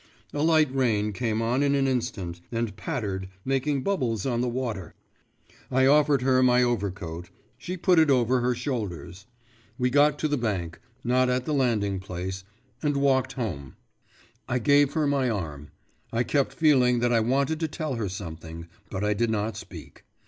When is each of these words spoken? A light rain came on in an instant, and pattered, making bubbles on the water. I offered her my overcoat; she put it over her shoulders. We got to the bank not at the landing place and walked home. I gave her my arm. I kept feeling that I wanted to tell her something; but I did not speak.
A 0.33 0.41
light 0.41 0.73
rain 0.73 1.13
came 1.13 1.43
on 1.43 1.61
in 1.61 1.75
an 1.75 1.85
instant, 1.87 2.41
and 2.51 2.75
pattered, 2.75 3.29
making 3.45 3.83
bubbles 3.83 4.25
on 4.25 4.41
the 4.41 4.49
water. 4.49 4.95
I 5.69 5.85
offered 5.85 6.23
her 6.23 6.41
my 6.41 6.63
overcoat; 6.63 7.29
she 7.55 7.77
put 7.77 7.99
it 7.99 8.09
over 8.09 8.39
her 8.39 8.55
shoulders. 8.55 9.27
We 9.77 9.91
got 9.91 10.17
to 10.17 10.27
the 10.27 10.39
bank 10.39 10.79
not 11.03 11.29
at 11.29 11.45
the 11.45 11.53
landing 11.53 11.99
place 11.99 12.43
and 12.81 12.97
walked 12.97 13.33
home. 13.33 13.75
I 14.49 14.57
gave 14.57 14.93
her 14.93 15.05
my 15.05 15.29
arm. 15.29 15.69
I 16.11 16.23
kept 16.23 16.53
feeling 16.53 16.97
that 17.01 17.13
I 17.13 17.19
wanted 17.19 17.59
to 17.59 17.67
tell 17.67 17.93
her 17.93 18.09
something; 18.09 18.67
but 18.89 19.03
I 19.03 19.13
did 19.13 19.29
not 19.29 19.55
speak. 19.55 20.03